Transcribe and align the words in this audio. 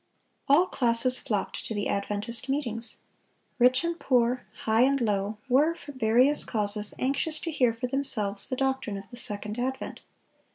All 0.49 0.65
classes 0.65 1.19
flocked 1.19 1.63
to 1.67 1.75
the 1.75 1.87
Adventist 1.87 2.49
meetings. 2.49 3.03
Rich 3.59 3.83
and 3.83 3.99
poor, 3.99 4.47
high 4.63 4.81
and 4.81 4.99
low, 4.99 5.37
were, 5.47 5.75
from 5.75 5.99
various 5.99 6.43
causes, 6.43 6.95
anxious 6.97 7.39
to 7.41 7.51
hear 7.51 7.71
for 7.71 7.85
themselves 7.85 8.49
the 8.49 8.55
doctrine 8.55 8.97
of 8.97 9.09
the 9.11 9.15
second 9.15 9.59
advent. 9.59 9.99